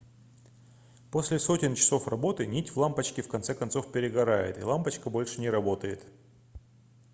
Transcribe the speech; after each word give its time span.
после 1.11 1.37
сотен 1.37 1.75
часов 1.75 2.07
работы 2.07 2.47
нить 2.47 2.71
в 2.71 2.77
лампочке 2.79 3.21
в 3.21 3.27
конце 3.27 3.53
концов 3.53 3.91
перегорает 3.91 4.57
и 4.57 4.63
лампочка 4.63 5.11
больше 5.11 5.39
не 5.39 5.49
работает 5.51 6.03